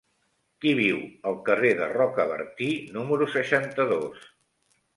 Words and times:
Qui 0.63 0.71
viu 0.79 1.01
al 1.31 1.37
carrer 1.49 1.75
de 1.81 1.91
Rocabertí 1.91 2.73
número 2.99 3.31
seixanta-dos? 3.37 4.29